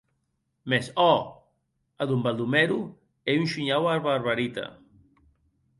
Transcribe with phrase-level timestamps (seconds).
[0.71, 1.35] Mès òc
[2.05, 2.17] a D.
[2.23, 2.81] Baldomero
[3.33, 4.67] e un shinhau a Barbarita.